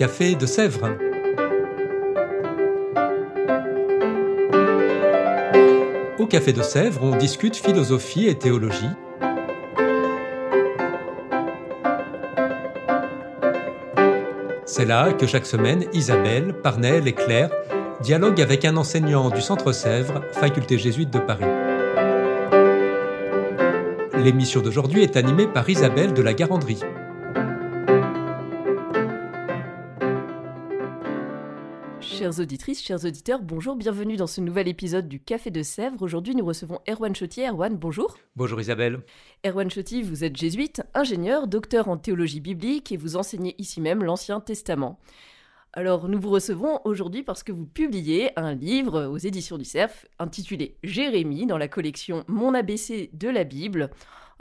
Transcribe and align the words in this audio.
Café 0.00 0.34
de 0.34 0.46
Sèvres. 0.46 0.96
Au 6.18 6.24
Café 6.24 6.54
de 6.54 6.62
Sèvres, 6.62 7.02
on 7.02 7.16
discute 7.16 7.54
philosophie 7.54 8.26
et 8.26 8.34
théologie. 8.34 8.88
C'est 14.64 14.86
là 14.86 15.12
que 15.12 15.26
chaque 15.26 15.44
semaine, 15.44 15.84
Isabelle, 15.92 16.54
Parnell 16.54 17.06
et 17.06 17.12
Claire 17.12 17.50
dialoguent 18.00 18.40
avec 18.40 18.64
un 18.64 18.78
enseignant 18.78 19.28
du 19.28 19.42
Centre 19.42 19.72
Sèvres, 19.72 20.22
faculté 20.32 20.78
jésuite 20.78 21.10
de 21.10 21.18
Paris. 21.18 21.44
L'émission 24.16 24.62
d'aujourd'hui 24.62 25.02
est 25.02 25.18
animée 25.18 25.46
par 25.46 25.68
Isabelle 25.68 26.14
de 26.14 26.22
la 26.22 26.32
Garandrie. 26.32 26.80
Chères 32.20 32.38
auditrices, 32.38 32.82
chers 32.82 33.02
auditeurs, 33.06 33.40
bonjour, 33.40 33.76
bienvenue 33.76 34.18
dans 34.18 34.26
ce 34.26 34.42
nouvel 34.42 34.68
épisode 34.68 35.08
du 35.08 35.20
Café 35.20 35.50
de 35.50 35.62
Sèvres. 35.62 36.02
Aujourd'hui, 36.02 36.34
nous 36.34 36.44
recevons 36.44 36.78
Erwan 36.86 37.14
Chottier. 37.14 37.48
Erwan, 37.48 37.78
bonjour. 37.78 38.14
Bonjour 38.36 38.60
Isabelle. 38.60 39.00
Erwan 39.42 39.70
Chottier, 39.70 40.02
vous 40.02 40.22
êtes 40.22 40.36
jésuite, 40.36 40.82
ingénieur, 40.92 41.46
docteur 41.46 41.88
en 41.88 41.96
théologie 41.96 42.40
biblique 42.40 42.92
et 42.92 42.98
vous 42.98 43.16
enseignez 43.16 43.54
ici 43.56 43.80
même 43.80 44.04
l'Ancien 44.04 44.40
Testament. 44.40 45.00
Alors, 45.72 46.10
nous 46.10 46.20
vous 46.20 46.28
recevons 46.28 46.80
aujourd'hui 46.84 47.22
parce 47.22 47.42
que 47.42 47.52
vous 47.52 47.64
publiez 47.64 48.38
un 48.38 48.54
livre 48.54 49.06
aux 49.06 49.16
éditions 49.16 49.56
du 49.56 49.64
Cerf 49.64 50.04
intitulé 50.18 50.76
Jérémie 50.82 51.46
dans 51.46 51.56
la 51.56 51.68
collection 51.68 52.24
Mon 52.28 52.52
ABC 52.52 53.08
de 53.14 53.30
la 53.30 53.44
Bible. 53.44 53.88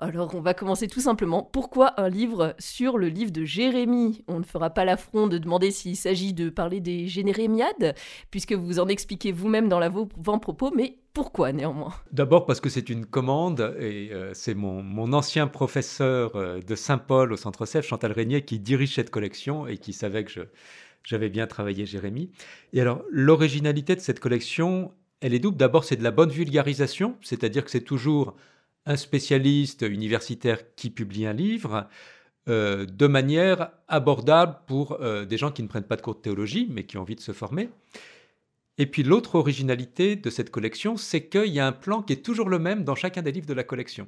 Alors, 0.01 0.33
on 0.33 0.39
va 0.39 0.53
commencer 0.53 0.87
tout 0.87 1.01
simplement. 1.01 1.43
Pourquoi 1.43 1.99
un 1.99 2.07
livre 2.07 2.55
sur 2.57 2.97
le 2.97 3.09
livre 3.09 3.31
de 3.31 3.43
Jérémie? 3.43 4.23
On 4.29 4.39
ne 4.39 4.45
fera 4.45 4.69
pas 4.69 4.85
l'affront 4.85 5.27
de 5.27 5.37
demander 5.37 5.71
s'il 5.71 5.97
s'agit 5.97 6.33
de 6.33 6.49
parler 6.49 6.79
des 6.79 7.07
Générémiades, 7.07 7.95
puisque 8.31 8.53
vous 8.53 8.79
en 8.79 8.87
expliquez 8.87 9.33
vous-même 9.33 9.67
dans 9.67 9.79
la 9.79 9.89
propos, 9.89 10.71
mais 10.73 10.99
pourquoi 11.13 11.51
néanmoins? 11.51 11.93
D'abord 12.13 12.45
parce 12.45 12.61
que 12.61 12.69
c'est 12.69 12.87
une 12.87 13.05
commande 13.05 13.75
et 13.77 14.11
euh, 14.13 14.31
c'est 14.33 14.53
mon, 14.53 15.11
ancien 15.11 15.47
professeur 15.47 16.33
euh, 16.37 16.61
de 16.61 16.75
Saint-Paul 16.75 17.33
au 17.33 17.37
Centre 17.37 17.65
CEF, 17.65 17.85
Chantal 17.85 18.13
Régnier, 18.13 18.45
qui 18.45 18.57
dirige 18.57 18.95
cette 18.95 19.09
collection 19.09 19.67
et 19.67 19.77
qui 19.77 19.91
savait 19.91 20.23
que 20.23 20.47
j'avais 21.03 21.29
bien 21.29 21.45
travaillé 21.45 21.85
Jérémie. 21.85 22.31
Et 22.71 22.79
alors, 22.79 23.03
l'originalité 23.11 23.97
de 23.97 24.01
cette 24.01 24.21
collection, 24.21 24.93
elle 25.19 25.33
est 25.33 25.39
double. 25.39 25.57
D'abord, 25.57 25.83
c'est 25.83 25.97
de 25.97 26.03
la 26.03 26.11
bonne 26.11 26.29
vulgarisation, 26.29 27.17
c'est-à-dire 27.21 27.65
que 27.65 27.71
c'est 27.71 27.81
toujours 27.81 28.37
un 28.85 28.95
spécialiste 28.95 29.85
universitaire 29.87 30.75
qui 30.75 30.89
publie 30.89 31.25
un 31.25 31.33
livre 31.33 31.87
euh, 32.47 32.85
de 32.85 33.05
manière 33.05 33.71
abordable 33.87 34.57
pour 34.65 34.93
euh, 35.01 35.25
des 35.25 35.37
gens 35.37 35.51
qui 35.51 35.61
ne 35.61 35.67
prennent 35.67 35.83
pas 35.83 35.97
de 35.97 36.01
cours 36.01 36.15
de 36.15 36.21
théologie, 36.21 36.67
mais 36.71 36.85
qui 36.85 36.97
ont 36.97 37.01
envie 37.01 37.15
de 37.15 37.21
se 37.21 37.31
former. 37.31 37.69
Et 38.79 38.85
puis 38.85 39.03
l'autre 39.03 39.35
originalité 39.35 40.15
de 40.15 40.29
cette 40.29 40.49
collection, 40.49 40.97
c'est 40.97 41.27
qu'il 41.27 41.53
y 41.53 41.59
a 41.59 41.67
un 41.67 41.73
plan 41.73 42.01
qui 42.01 42.13
est 42.13 42.25
toujours 42.25 42.49
le 42.49 42.57
même 42.57 42.83
dans 42.83 42.95
chacun 42.95 43.21
des 43.21 43.31
livres 43.31 43.45
de 43.45 43.53
la 43.53 43.63
collection. 43.63 44.07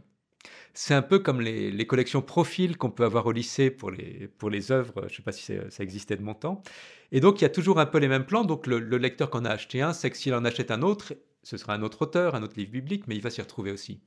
C'est 0.73 0.93
un 0.93 1.01
peu 1.01 1.19
comme 1.19 1.41
les, 1.41 1.85
collections 1.85 2.21
profils 2.21 2.77
qu'on 2.77 2.89
peut 2.89 3.03
avoir 3.03 3.25
au 3.25 3.33
lycée 3.33 3.69
pour 3.69 3.91
les, 3.91 4.29
pour 4.37 4.49
les 4.49 4.71
œuvres, 4.71 5.01
je 5.01 5.13
ne 5.13 5.17
sais 5.17 5.21
pas 5.21 5.33
si 5.33 5.53
ça 5.69 5.83
existait 5.83 6.15
de 6.15 6.23
mon 6.23 6.33
temps. 6.33 6.63
Et 7.11 7.19
donc 7.19 7.41
il 7.41 7.43
y 7.43 7.45
a 7.45 7.49
toujours 7.49 7.79
un 7.79 7.85
peu 7.85 7.97
les 7.97 8.07
mêmes 8.07 8.25
plans, 8.25 8.45
donc 8.45 8.65
le, 8.65 8.79
le 8.79 8.97
lecteur 8.97 9.29
qui 9.29 9.37
en 9.37 9.45
a 9.45 9.49
acheté 9.49 9.81
un 9.81 9.91
sait 9.91 10.09
que 10.09 10.17
s'il 10.17 10.33
en 10.33 10.45
achète 10.45 10.71
un 10.71 10.81
autre, 10.81 11.13
ce 11.43 11.57
sera 11.57 11.73
un 11.73 11.83
autre 11.83 12.03
auteur, 12.03 12.33
un 12.33 12.41
autre 12.41 12.55
livre 12.57 12.71
biblique, 12.71 13.07
mais 13.07 13.15
il 13.15 13.21
va 13.21 13.29
s'y 13.29 13.41
retrouver 13.41 13.71
aussi. 13.71 14.01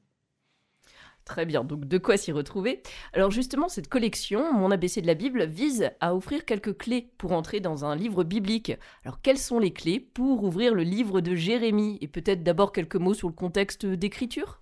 Très 1.24 1.46
bien, 1.46 1.64
donc 1.64 1.86
de 1.86 1.98
quoi 1.98 2.18
s'y 2.18 2.32
retrouver 2.32 2.82
Alors 3.14 3.30
justement, 3.30 3.68
cette 3.68 3.88
collection, 3.88 4.52
Mon 4.52 4.70
ABC 4.70 5.00
de 5.00 5.06
la 5.06 5.14
Bible, 5.14 5.46
vise 5.46 5.90
à 6.00 6.14
offrir 6.14 6.44
quelques 6.44 6.76
clés 6.76 7.08
pour 7.16 7.32
entrer 7.32 7.60
dans 7.60 7.86
un 7.86 7.96
livre 7.96 8.24
biblique. 8.24 8.72
Alors 9.04 9.22
quelles 9.22 9.38
sont 9.38 9.58
les 9.58 9.72
clés 9.72 10.00
pour 10.00 10.44
ouvrir 10.44 10.74
le 10.74 10.82
livre 10.82 11.22
de 11.22 11.34
Jérémie? 11.34 11.96
Et 12.02 12.08
peut-être 12.08 12.42
d'abord 12.42 12.72
quelques 12.72 12.96
mots 12.96 13.14
sur 13.14 13.28
le 13.28 13.34
contexte 13.34 13.86
d'écriture? 13.86 14.60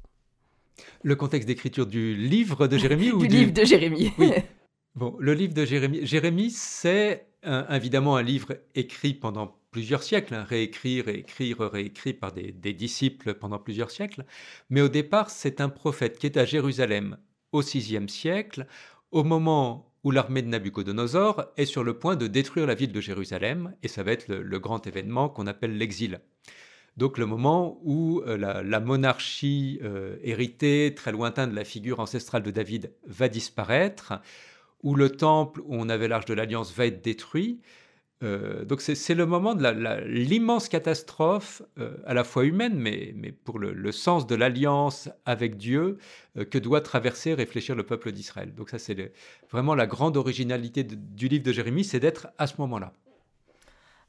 Le 1.03 1.17
contexte 1.17 1.49
d'écriture 1.49 1.87
du 1.87 2.15
livre 2.15 2.69
de 2.69 2.79
Jérémie 2.79 3.11
ou 3.13 3.19
du, 3.19 3.27
livre 3.27 3.53
de 3.53 3.65
Jérémie 3.65 4.13
Oui. 4.19 4.31
Bon, 4.95 5.17
le 5.19 5.33
livre 5.33 5.55
de 5.55 5.65
Jérémie. 5.65 6.05
Jérémie, 6.05 6.51
c'est 6.51 7.27
évidemment 7.71 8.17
un 8.17 8.23
livre 8.23 8.59
écrit 8.75 9.15
pendant 9.15 9.57
plusieurs 9.73 10.05
siècles, 10.05 10.35
hein, 10.35 10.45
réécrit, 10.45 11.01
réécrit, 11.01 11.55
réécrit 11.59 12.13
par 12.13 12.31
des, 12.31 12.53
disciples 12.53 13.35
pendant 13.35 13.59
plusieurs 13.59 13.91
siècles. 13.91 14.25
Mais 14.71 14.83
au 14.83 14.89
départ, 14.89 15.31
c'est 15.31 15.61
un 15.61 15.69
prophète 15.69 16.19
qui 16.19 16.27
est 16.27 16.37
à 16.37 16.45
Jérusalem 16.45 17.17
au 17.51 17.63
VIe 17.63 18.09
siècle, 18.09 18.67
au 19.11 19.25
moment 19.25 19.93
où 20.05 20.11
l'armée 20.11 20.43
de 20.43 20.49
Nabucodonosor 20.49 21.47
est 21.57 21.65
sur 21.65 21.85
le 21.85 21.99
point 21.99 22.17
de 22.17 22.27
détruire 22.27 22.67
la 22.67 22.75
ville 22.75 22.93
de 22.93 23.01
Jérusalem, 23.01 23.75
et 23.83 23.89
ça 23.89 24.03
va 24.03 24.13
être 24.13 24.29
le, 24.29 24.59
grand 24.59 24.87
événement 24.87 25.29
qu'on 25.29 25.47
appelle 25.47 25.77
l'exil. 25.77 26.21
Donc 26.97 27.17
le 27.17 27.25
moment 27.25 27.81
où 27.83 28.21
euh, 28.27 28.37
la, 28.37 28.81
monarchie 28.81 29.81
euh, 29.83 30.17
héritée, 30.23 30.93
très 30.95 31.13
lointaine 31.13 31.51
de 31.51 31.57
la 31.57 31.65
figure 31.65 32.01
ancestrale 32.01 32.43
de 32.43 32.51
David, 32.51 32.93
va 33.07 33.29
disparaître, 33.29 34.15
où 34.83 34.97
le 34.97 35.11
temple 35.11 35.61
où 35.61 35.77
on 35.77 35.89
avait 35.89 36.09
l'arche 36.09 36.27
de 36.27 36.35
l'alliance 36.35 36.75
va 36.75 36.87
être 36.87 37.03
détruit, 37.03 37.61
euh, 38.23 38.65
donc 38.65 38.81
c'est 38.81 39.15
le 39.15 39.27
moment 39.27 39.55
de 39.55 40.07
l'immense 40.07 40.69
catastrophe, 40.69 41.63
euh, 41.79 41.97
à 42.07 42.15
la 42.15 42.25
fois 42.25 42.45
humaine, 42.45 42.75
mais, 42.77 43.13
mais 43.17 43.33
pour 43.33 43.59
le, 43.59 43.93
sens 43.93 44.27
de 44.27 44.35
l'alliance 44.35 45.09
avec 45.25 45.57
Dieu 45.57 45.99
euh, 46.37 46.45
que 46.45 46.59
doit 46.59 46.81
traverser, 46.81 47.35
réfléchir 47.35 47.75
le 47.75 47.83
peuple 47.83 48.13
d'Israël. 48.13 48.55
Donc 48.55 48.71
ça 48.71 48.79
c'est 48.79 49.13
vraiment 49.51 49.75
la 49.75 49.87
grande 49.87 50.17
originalité 50.17 50.85
du 50.85 51.29
livre 51.29 51.45
de 51.45 51.53
Jérémie, 51.53 51.85
c'est 51.85 52.01
d'être 52.01 52.29
à 52.39 52.47
ce 52.47 52.55
moment-là. 52.59 52.93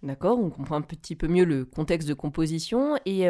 D'accord, 0.03 0.37
on 0.37 0.49
comprend 0.49 0.75
un 0.75 0.81
petit 0.81 1.15
peu 1.15 1.27
mieux 1.27 1.45
le 1.45 1.65
contexte 1.65 2.07
de 2.09 2.13
composition. 2.13 2.97
Et 3.05 3.25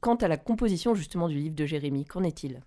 quant 0.00 0.16
à 0.16 0.28
la 0.28 0.36
composition 0.36 0.94
justement 0.94 1.26
du 1.26 1.38
livre 1.38 1.54
de 1.54 1.64
Jérémie, 1.64 2.04
qu'en 2.04 2.22
est-il? 2.22 2.60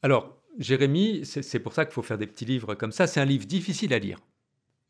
Alors, 0.00 0.38
Jérémie, 0.58 1.20
c'est 1.26 1.60
pour 1.60 1.74
ça 1.74 1.84
qu'il 1.84 1.92
faut 1.92 2.00
faire 2.00 2.16
des 2.16 2.26
petits 2.26 2.46
livres 2.46 2.74
comme 2.74 2.90
ça. 2.90 3.06
C'est 3.06 3.20
un 3.20 3.26
livre 3.26 3.44
difficile 3.44 3.92
à 3.92 3.98
lire. 3.98 4.18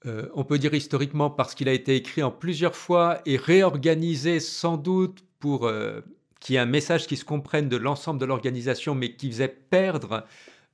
Euh, 0.06 0.28
on 0.34 0.44
peut 0.44 0.58
dire 0.58 0.74
historiquement 0.74 1.30
parce 1.30 1.54
qu'il 1.54 1.68
a 1.68 1.72
été 1.72 1.94
écrit 1.94 2.22
en 2.22 2.30
plusieurs 2.30 2.74
fois 2.74 3.20
et 3.24 3.36
réorganisé 3.36 4.40
sans 4.40 4.76
doute 4.76 5.24
pour 5.38 5.66
euh, 5.66 6.00
qu'il 6.40 6.54
y 6.54 6.56
ait 6.56 6.60
un 6.60 6.66
message 6.66 7.06
qui 7.06 7.16
se 7.16 7.24
comprenne 7.24 7.68
de 7.68 7.76
l'ensemble 7.76 8.20
de 8.20 8.26
l'organisation, 8.26 8.94
mais 8.94 9.14
qui 9.14 9.30
faisait 9.30 9.48
perdre 9.48 10.24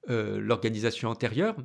euh, 0.09 0.41
l'organisation 0.41 1.11
antérieure. 1.11 1.56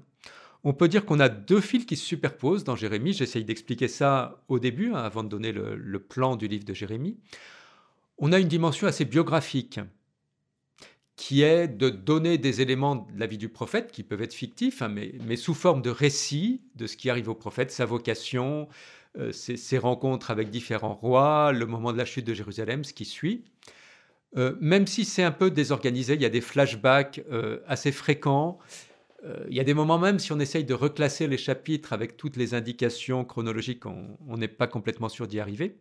On 0.65 0.73
peut 0.73 0.87
dire 0.87 1.05
qu'on 1.05 1.19
a 1.19 1.29
deux 1.29 1.61
fils 1.61 1.85
qui 1.85 1.95
se 1.95 2.05
superposent 2.05 2.63
dans 2.63 2.75
Jérémie. 2.75 3.13
J'essaye 3.13 3.43
d'expliquer 3.45 3.87
ça 3.87 4.41
au 4.47 4.59
début, 4.59 4.93
hein, 4.93 4.97
avant 4.97 5.23
de 5.23 5.29
donner 5.29 5.51
le, 5.51 5.99
plan 5.99 6.35
du 6.35 6.47
livre 6.47 6.65
de 6.65 6.73
Jérémie. 6.73 7.17
On 8.17 8.31
a 8.31 8.39
une 8.39 8.47
dimension 8.47 8.87
assez 8.87 9.03
biographique 9.05 9.79
qui 11.15 11.43
est 11.43 11.67
de 11.67 11.89
donner 11.89 12.37
des 12.37 12.61
éléments 12.61 12.95
de 12.95 13.19
la 13.19 13.27
vie 13.27 13.37
du 13.37 13.49
prophète, 13.49 13.91
qui 13.91 14.03
peuvent 14.03 14.21
être 14.21 14.33
fictifs, 14.33 14.81
hein, 14.81 14.89
mais, 14.89 15.35
sous 15.35 15.53
forme 15.53 15.81
de 15.81 15.89
récit 15.89 16.61
de 16.75 16.87
ce 16.87 16.97
qui 16.97 17.09
arrive 17.09 17.29
au 17.29 17.35
prophète, 17.35 17.71
sa 17.71 17.85
vocation, 17.85 18.67
euh, 19.19 19.31
ses, 19.31 19.77
rencontres 19.77 20.31
avec 20.31 20.49
différents 20.49 20.95
rois, 20.95 21.51
le 21.51 21.65
moment 21.67 21.93
de 21.93 21.97
la 21.97 22.05
chute 22.05 22.25
de 22.25 22.33
Jérusalem, 22.33 22.83
ce 22.83 22.93
qui 22.93 23.05
suit. 23.05 23.43
Euh, 24.37 24.55
même 24.59 24.87
si 24.87 25.05
c'est 25.05 25.21
un 25.21 25.31
peu 25.31 25.51
désorganisé, 25.51 26.15
il 26.15 26.21
y 26.21 26.25
a 26.25 26.29
des 26.29 26.41
flashbacks 26.41 27.23
euh, 27.31 27.59
assez 27.67 27.91
fréquents. 27.91 28.57
il 29.47 29.55
y 29.55 29.59
a 29.59 29.63
des 29.63 29.73
moments 29.73 29.99
même, 29.99 30.19
si 30.19 30.33
on 30.33 30.39
essaye 30.39 30.65
de 30.65 30.73
reclasser 30.73 31.27
les 31.27 31.37
chapitres 31.37 31.93
avec 31.93 32.17
toutes 32.17 32.35
les 32.35 32.55
indications 32.55 33.23
chronologiques, 33.23 33.85
on 33.85 34.37
n'est 34.37 34.49
pas 34.49 34.67
complètement 34.67 35.07
sûr 35.09 35.27
d'y 35.27 35.39
arriver. 35.39 35.77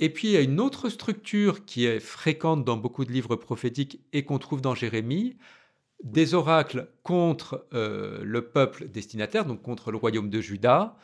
Et 0.00 0.08
puis 0.08 0.28
il 0.28 0.30
y 0.32 0.36
a 0.38 0.40
une 0.40 0.60
autre 0.60 0.88
structure 0.88 1.66
qui 1.66 1.84
est 1.84 2.00
fréquente 2.00 2.64
dans 2.64 2.78
beaucoup 2.78 3.04
de 3.04 3.12
livres 3.12 3.36
prophétiques 3.36 4.00
et 4.14 4.24
qu'on 4.24 4.38
trouve 4.38 4.62
dans 4.62 4.74
Jérémie, 4.74 5.36
des 6.02 6.32
oracles 6.32 6.88
contre 7.02 7.66
euh, 7.74 8.20
le 8.24 8.48
peuple 8.48 8.88
destinataire, 8.88 9.44
donc 9.44 9.60
contre 9.60 9.90
le 9.92 9.98
royaume 9.98 10.30
de 10.30 10.40
Juda, 10.40 10.96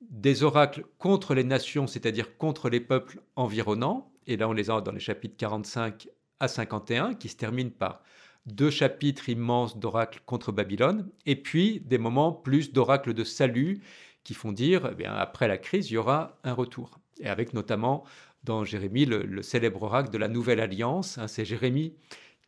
des 0.00 0.44
oracles 0.44 0.84
contre 0.98 1.34
les 1.34 1.42
nations, 1.42 1.88
c'est-à-dire 1.88 2.38
contre 2.38 2.70
les 2.70 2.78
peuples 2.78 3.20
environnants, 3.34 4.12
et 4.28 4.36
là 4.36 4.48
on 4.48 4.52
les 4.52 4.70
a 4.70 4.80
dans 4.80 4.92
les 4.92 5.00
chapitres 5.00 5.36
45 5.36 6.08
à 6.38 6.46
51, 6.46 7.14
qui 7.14 7.28
se 7.28 7.36
terminent 7.36 7.72
par 7.76 8.02
deux 8.46 8.70
chapitres 8.70 9.28
immenses 9.28 9.78
d'oracles 9.78 10.20
contre 10.26 10.52
Babylone, 10.52 11.10
et 11.26 11.34
puis 11.34 11.80
des 11.80 11.98
moments 11.98 12.30
plus 12.30 12.72
d'oracles 12.72 13.14
de 13.14 13.24
salut 13.24 13.80
qui 14.22 14.34
font 14.34 14.52
dire, 14.52 14.90
eh 14.92 14.94
bien, 14.94 15.12
après 15.12 15.48
la 15.48 15.58
crise, 15.58 15.90
il 15.90 15.94
y 15.94 15.96
aura 15.96 16.38
un 16.44 16.52
retour. 16.52 17.00
Et 17.20 17.28
avec 17.28 17.52
notamment 17.54 18.04
dans 18.44 18.64
Jérémie 18.64 19.06
le, 19.06 19.42
célèbre 19.42 19.82
oracle 19.82 20.10
de 20.10 20.18
la 20.18 20.28
Nouvelle 20.28 20.60
Alliance. 20.60 21.18
Hein, 21.18 21.28
c'est 21.28 21.44
Jérémie 21.44 21.94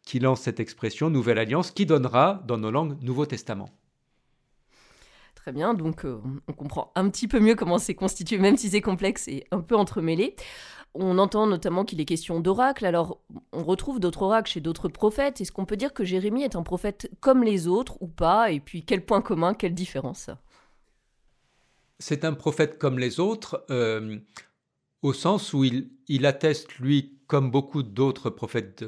qui 0.02 0.20
lance 0.20 0.43
cette 0.43 0.60
expression, 0.60 1.10
Nouvelle 1.10 1.38
Alliance, 1.38 1.70
qui 1.70 1.84
donnera 1.84 2.43
dans 2.46 2.58
nos 2.58 2.70
langues 2.70 3.02
Nouveau 3.02 3.26
Testament. 3.26 3.70
Très 5.34 5.52
bien, 5.52 5.75
donc 5.75 6.04
euh, 6.04 6.20
on 6.48 6.52
comprend 6.52 6.93
un 6.94 7.08
petit 7.08 7.28
peu 7.28 7.40
mieux 7.40 7.54
comment 7.54 7.78
c'est 7.78 7.94
constitué, 7.94 8.38
même 8.38 8.56
si 8.56 8.70
c'est 8.70 8.81
complexe 8.81 9.28
et 9.28 9.44
un 9.50 9.60
peu 9.60 9.76
entremêlé. 9.76 10.34
On 10.94 11.19
entend 11.19 11.46
notamment 11.46 11.84
qu'il 11.84 12.00
est 12.00 12.04
question 12.04 12.40
d'oracle, 12.40 12.87
alors 12.87 13.20
on 13.52 13.62
retrouve 13.62 14.00
d'autres 14.00 14.22
oracles 14.22 14.50
chez 14.50 14.60
d'autres 14.60 14.88
prophètes. 14.88 15.40
Est-ce 15.40 15.52
qu'on 15.52 15.66
peut 15.66 15.76
dire 15.76 15.92
que 15.92 16.04
Jérémie 16.04 16.42
est 16.42 16.56
un 16.56 16.62
prophète 16.62 17.10
comme 17.20 17.42
les 17.44 17.69
autres 17.69 18.00
ou 18.00 18.08
pas? 18.08 18.50
Et 18.50 18.60
puis 18.60 18.84
quel 18.84 19.04
point 19.04 19.20
commun, 19.20 19.54
quelle 19.54 19.75
différence? 19.75 20.31
C'est 21.99 22.25
un 22.25 22.32
prophète 22.32 22.78
comme 22.78 22.99
les 22.99 23.20
autres, 23.20 23.64
euh, 23.70 24.19
au 25.02 25.12
sens 25.12 25.52
où 25.52 25.64
il, 25.64 26.26
atteste, 26.26 26.75
lui, 26.78 27.19
comme 27.26 27.50
beaucoup 27.50 27.82
d'autres 27.82 28.31
prophètes 28.31 28.84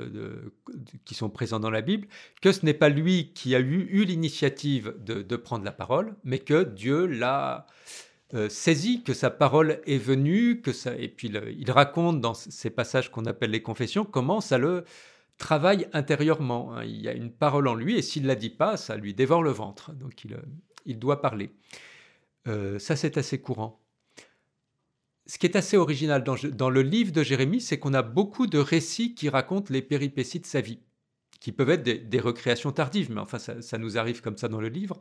qui 1.04 1.14
sont 1.14 1.30
présents 1.30 1.60
dans 1.60 1.70
la 1.70 1.80
Bible, 1.80 2.08
que 2.40 2.52
ce 2.52 2.64
n'est 2.64 2.74
pas 2.74 2.88
lui 2.88 3.32
qui 3.34 3.54
a 3.54 3.60
eu, 3.60 4.04
l'initiative 4.04 4.94
de, 4.98 5.36
prendre 5.36 5.64
la 5.64 5.72
parole, 5.72 6.16
mais 6.24 6.38
que 6.38 6.64
Dieu 6.64 7.06
l'a 7.06 7.66
euh, 8.34 8.48
saisi, 8.48 9.02
que 9.02 9.14
sa 9.14 9.30
parole 9.30 9.80
est 9.86 9.98
venue, 9.98 10.60
que 10.60 10.72
ça, 10.72 10.94
et 10.96 11.08
puis 11.08 11.32
il 11.58 11.70
raconte 11.70 12.20
dans 12.20 12.34
ces 12.34 12.70
passages 12.70 13.10
qu'on 13.10 13.24
appelle 13.24 13.50
les 13.50 13.62
confessions 13.62 14.04
comment 14.04 14.40
ça 14.40 14.58
le 14.58 14.84
travaille 15.38 15.88
intérieurement. 15.92 16.74
Hein. 16.74 16.84
Il 16.84 17.00
y 17.00 17.08
a 17.08 17.12
une 17.12 17.32
parole 17.32 17.68
en 17.68 17.74
lui, 17.74 17.96
et 17.96 18.02
s'il 18.02 18.24
ne 18.24 18.28
la 18.28 18.34
dit 18.34 18.50
pas, 18.50 18.76
ça 18.76 18.96
lui 18.96 19.14
dévore 19.14 19.42
le 19.42 19.50
ventre. 19.50 19.92
Donc 19.92 20.24
il, 20.24 20.36
il 20.84 20.98
doit 20.98 21.20
parler. 21.20 21.50
Euh, 22.48 22.78
ça, 22.78 22.96
c'est 22.96 23.16
assez 23.18 23.40
courant. 23.40 23.80
Ce 25.28 25.36
qui 25.36 25.44
est 25.44 25.56
assez 25.56 25.76
original 25.76 26.24
dans, 26.24 26.70
le 26.70 26.80
livre 26.82 27.12
de 27.12 27.22
Jérémie, 27.22 27.60
c'est 27.60 27.78
qu'on 27.78 27.92
a 27.92 28.00
beaucoup 28.00 28.46
de 28.46 28.58
récits 28.58 29.14
qui 29.14 29.28
racontent 29.28 29.70
les 29.70 29.82
péripéties 29.82 30.40
de 30.40 30.46
sa 30.46 30.62
vie, 30.62 30.80
qui 31.38 31.52
peuvent 31.52 31.68
être 31.68 31.82
des, 31.82 32.20
recréations 32.20 32.72
tardives, 32.72 33.12
mais 33.12 33.20
enfin, 33.20 33.38
ça, 33.38 33.78
nous 33.78 33.98
arrive 33.98 34.22
comme 34.22 34.38
ça 34.38 34.48
dans 34.48 34.60
le 34.60 34.68
livre. 34.68 34.98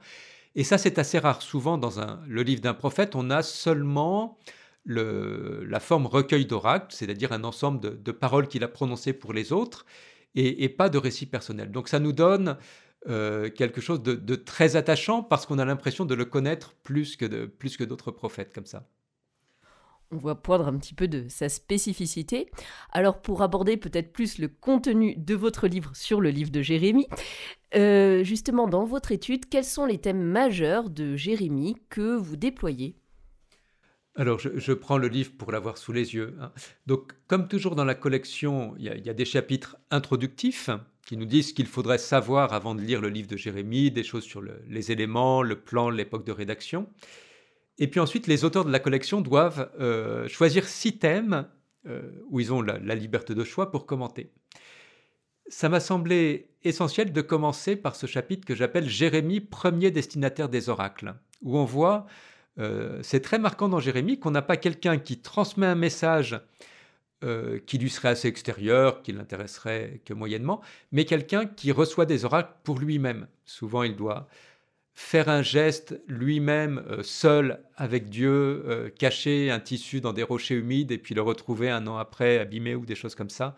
Et 0.55 0.65
ça, 0.65 0.77
c'est 0.77 0.99
assez 0.99 1.17
rare. 1.17 1.41
Souvent, 1.41 1.77
dans 1.77 1.91
le 2.27 2.43
livre 2.43 2.61
d'un 2.61 2.73
prophète, 2.73 3.15
on 3.15 3.29
a 3.29 3.41
seulement 3.41 4.37
la 4.85 5.79
forme 5.79 6.07
recueil 6.07 6.45
d'oracle, 6.45 6.87
c'est-à-dire 6.89 7.31
un 7.31 7.45
ensemble 7.45 7.79
de, 7.79 8.11
paroles 8.11 8.49
qu'il 8.49 8.65
a 8.65 8.67
prononcées 8.67 9.13
pour 9.13 9.31
les 9.31 9.53
autres, 9.53 9.85
et, 10.35 10.67
pas 10.67 10.89
de 10.89 10.97
récit 10.97 11.25
personnel. 11.25 11.71
Donc 11.71 11.87
ça 11.87 11.99
nous 11.99 12.11
donne 12.11 12.57
euh, 13.07 13.49
quelque 13.49 13.79
chose 13.79 14.03
de, 14.03 14.35
très 14.35 14.75
attachant 14.75 15.23
parce 15.23 15.45
qu'on 15.45 15.57
a 15.57 15.63
l'impression 15.63 16.03
de 16.03 16.15
le 16.15 16.25
connaître 16.25 16.75
plus 16.83 17.15
que 17.15 17.83
d'autres 17.85 18.11
prophètes 18.11 18.53
comme 18.53 18.65
ça. 18.65 18.89
On 20.11 20.17
voit 20.17 20.41
poindre 20.41 20.67
un 20.67 20.77
petit 20.77 20.93
peu 20.93 21.07
de 21.07 21.27
sa 21.27 21.49
spécificité. 21.49 22.49
Alors 22.91 23.21
pour 23.21 23.41
aborder 23.41 23.77
peut-être 23.77 24.13
plus 24.13 24.37
le 24.37 24.47
contenu 24.47 25.15
de 25.15 25.35
votre 25.35 25.67
livre 25.67 25.95
sur 25.95 26.21
le 26.21 26.29
livre 26.29 26.51
de 26.51 26.61
Jérémie, 26.61 27.07
euh, 27.75 28.23
justement 28.23 28.67
dans 28.67 28.85
votre 28.85 29.11
étude, 29.11 29.49
quels 29.49 29.65
sont 29.65 29.85
les 29.85 29.97
thèmes 29.97 30.23
majeurs 30.23 30.89
de 30.89 31.15
Jérémie 31.15 31.75
que 31.89 32.15
vous 32.15 32.37
déployez? 32.37 32.95
Alors, 34.17 34.39
je, 34.39 34.73
prends 34.73 34.97
le 34.97 35.09
livre 35.09 35.31
pour 35.37 35.51
l'avoir 35.51 35.77
sous 35.77 35.93
les 35.93 36.15
yeux. 36.15 36.35
Hein. 36.41 36.51
Donc, 36.87 37.13
comme 37.27 37.47
toujours 37.47 37.75
dans 37.75 37.85
la 37.85 37.93
collection, 37.93 38.73
il 38.79 38.85
y, 38.85 39.09
a, 39.09 39.13
des 39.13 39.25
chapitres 39.25 39.77
introductifs 39.91 40.71
qui 41.05 41.17
nous 41.17 41.25
disent 41.25 41.53
qu'il 41.53 41.67
faudrait 41.67 41.99
savoir 41.99 42.51
avant 42.51 42.73
de 42.73 42.81
lire 42.81 42.99
le 42.99 43.09
livre 43.09 43.27
de 43.27 43.37
Jérémie, 43.37 43.91
des 43.91 44.03
choses 44.03 44.23
sur 44.23 44.41
les 44.41 44.91
éléments, 44.91 45.43
le 45.43 45.59
plan, 45.59 45.91
l'époque 45.91 46.25
de 46.25 46.31
rédaction. 46.31 46.89
Et 47.79 47.87
puis 47.87 47.99
ensuite, 47.99 48.27
les 48.27 48.43
auteurs 48.43 48.65
de 48.65 48.71
la 48.71 48.79
collection 48.79 49.21
doivent 49.21 49.69
euh, 49.79 50.27
choisir 50.27 50.67
six 50.67 50.97
thèmes 50.97 51.47
euh, 51.87 52.01
où 52.29 52.39
ils 52.39 52.51
ont 52.51 52.61
la, 52.61 52.95
liberté 52.95 53.35
de 53.35 53.43
choix 53.43 53.71
pour 53.71 53.85
commenter. 53.85 54.31
Ça 55.47 55.69
m'a 55.69 55.79
semblé 55.79 56.49
essentiel 56.63 57.13
de 57.13 57.21
commencer 57.21 57.75
par 57.75 57.95
ce 57.95 58.07
chapitre 58.07 58.45
que 58.45 58.55
j'appelle 58.55 58.89
Jérémie, 58.89 59.39
premier 59.39 59.91
destinataire 59.91 60.49
des 60.49 60.69
oracles, 60.69 61.13
où 61.41 61.57
on 61.57 61.65
voit 61.65 62.05
euh, 62.59 62.99
c'est 63.03 63.21
très 63.21 63.37
marquant 63.37 63.69
dans 63.69 63.79
Jérémie 63.79 64.19
qu'on 64.19 64.31
n'a 64.31 64.41
pas 64.41 64.57
quelqu'un 64.57 64.97
qui 64.97 65.19
transmet 65.19 65.67
un 65.67 65.75
message 65.75 66.39
qui 67.65 67.79
lui 67.79 67.89
serait 67.89 68.09
assez 68.09 68.27
extérieur, 68.27 69.01
qui 69.01 69.11
l'intéresserait 69.11 70.01
que 70.05 70.13
moyennement, 70.13 70.61
mais 70.91 71.03
quelqu'un 71.03 71.47
qui 71.47 71.71
reçoit 71.71 72.05
des 72.05 72.25
oracles 72.25 72.53
pour 72.63 72.77
lui-même. 72.77 73.27
Souvent, 73.43 73.81
il 73.81 73.95
doit 73.95 74.27
faire 74.99 75.29
un 75.29 75.43
geste 75.43 76.01
lui-même, 76.07 76.83
euh, 76.89 77.03
seul 77.03 77.63
avec 77.75 78.09
Dieu, 78.09 78.91
cacher 78.97 79.51
un 79.51 79.59
tissu 79.59 80.01
dans 80.01 80.11
des 80.11 80.23
rochers 80.23 80.55
humides 80.55 80.91
et 80.91 80.97
puis 80.97 81.13
le 81.13 81.21
retrouver 81.21 81.69
un 81.69 81.85
an 81.87 81.97
après 81.97 82.39
abîmé 82.39 82.75
ou 82.75 82.85
des 82.85 82.95
choses 82.95 83.15
comme 83.15 83.29
ça, 83.29 83.55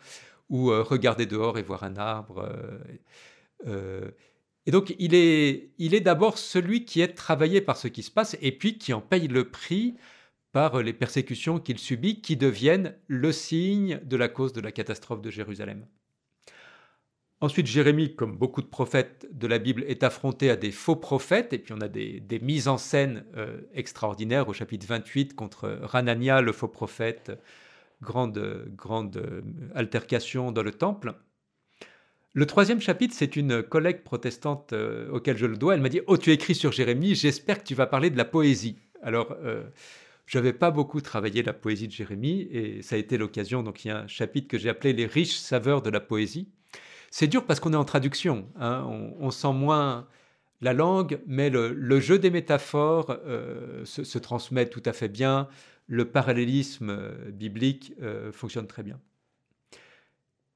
ou 0.50 0.68
regarder 0.68 1.26
dehors 1.26 1.58
et 1.58 1.62
voir 1.62 1.84
un 1.84 1.96
arbre. 1.96 2.46
Et 4.66 4.72
donc, 4.72 4.94
il 5.00 5.16
est, 5.16 5.72
il 5.78 5.96
est 5.96 6.02
d'abord 6.02 6.38
celui 6.38 6.86
qui 6.86 7.02
est 7.02 7.16
travaillé 7.16 7.62
par 7.62 7.78
ce 7.78 7.88
qui 7.88 8.04
se 8.04 8.12
passe 8.12 8.38
et 8.42 8.52
puis 8.52 8.78
qui 8.78 8.94
en 8.94 9.02
paye 9.02 9.28
le 9.28 9.50
prix 9.50 9.96
par 10.52 10.82
les 10.82 10.94
persécutions 10.94 11.60
qu'il 11.60 11.80
subit, 11.80 12.22
qui 12.22 12.36
deviennent 12.36 12.96
le 13.08 13.32
signe 13.32 14.00
de 14.04 14.18
la 14.18 14.28
cause 14.28 14.54
de 14.54 14.62
la 14.62 14.72
catastrophe 14.72 15.22
de 15.22 15.30
Jérusalem. 15.30 15.88
Ensuite, 17.42 17.68
Jérémie, 17.68 18.16
comme 18.16 18.36
beaucoup 18.36 18.62
de 18.62 18.68
prophètes 18.68 19.28
de 19.32 19.48
la 19.48 19.60
Bible, 19.60 19.86
est 19.88 20.04
affronté 20.04 20.50
à 20.50 20.58
des 20.58 20.72
faux 20.72 20.98
prophètes, 20.98 21.54
et 21.54 21.60
puis 21.60 21.74
on 21.74 21.80
a 21.80 21.88
des, 21.88 22.22
mises 22.42 22.68
en 22.68 22.78
scène 22.78 23.26
euh, 23.38 23.62
extraordinaires 23.74 24.50
au 24.50 24.54
chapitre 24.54 24.86
28 24.88 25.36
contre 25.36 25.80
Ranania, 25.84 26.42
le 26.42 26.52
faux 26.52 26.68
prophète, 26.68 27.32
grande, 28.02 28.68
grande 28.76 29.18
euh, 29.18 29.42
altercation 29.74 30.52
dans 30.52 30.64
le 30.64 30.72
temple. 30.72 31.14
Le 32.34 32.46
troisième 32.46 32.80
chapitre, 32.80 33.16
c'est 33.18 33.36
une 33.36 33.64
collègue 33.64 34.04
protestante 34.04 34.74
euh, 34.74 35.10
auquel 35.10 35.36
je 35.36 35.48
le 35.48 35.58
dois. 35.58 35.74
Elle 35.74 35.82
m'a 35.82 35.90
dit 35.90 36.02
Oh, 36.08 36.18
tu 36.18 36.32
écris 36.32 36.56
sur 36.56 36.72
Jérémie, 36.72 37.16
j'espère 37.16 37.60
que 37.60 37.68
tu 37.68 37.74
vas 37.76 37.88
parler 37.88 38.10
de 38.12 38.18
la 38.18 38.26
poésie. 38.26 38.78
Alors, 39.02 39.36
euh, 39.44 39.64
je 40.28 40.38
n'avais 40.38 40.54
pas 40.54 40.70
beaucoup 40.70 41.02
travaillé 41.02 41.42
la 41.42 41.54
poésie 41.54 41.88
de 41.88 41.92
Jérémie 41.92 42.42
et 42.52 42.82
ça 42.84 42.96
a 42.96 43.00
été 43.00 43.18
l'occasion. 43.18 43.64
Donc, 43.64 43.84
il 43.84 43.88
y 43.88 43.92
a 43.92 44.02
un 44.02 44.08
chapitre 44.08 44.48
que 44.48 44.60
j'ai 44.60 44.70
appelé 44.70 44.94
Les 44.94 45.08
riches 45.08 45.38
saveurs 45.38 45.82
de 45.82 45.90
la 45.90 46.00
poésie. 46.00 46.50
C'est 47.12 47.28
dur 47.28 47.46
parce 47.46 47.60
qu'on 47.60 47.74
est 47.74 47.78
en 47.78 47.86
traduction. 47.86 48.48
Hein. 48.60 48.86
on, 49.20 49.32
sent 49.32 49.54
moins 49.54 50.08
la 50.62 50.74
langue, 50.74 51.20
mais 51.26 51.50
le, 51.50 52.00
jeu 52.00 52.20
des 52.20 52.30
métaphores 52.30 53.18
euh, 53.26 53.84
se, 53.86 54.18
transmet 54.18 54.68
tout 54.68 54.84
à 54.86 54.94
fait 54.94 55.08
bien. 55.08 55.48
Le 55.88 56.06
parallélisme 56.06 57.12
biblique 57.32 57.94
fonctionne 58.32 58.68
très 58.68 58.84
bien. 58.84 59.00